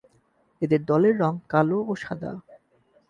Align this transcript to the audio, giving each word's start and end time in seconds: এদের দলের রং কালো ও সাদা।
এদের 0.61 0.81
দলের 0.85 1.15
রং 1.19 1.33
কালো 1.49 1.79
ও 1.87 1.93
সাদা। 1.95 2.31